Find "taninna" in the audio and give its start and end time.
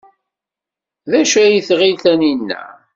2.03-2.61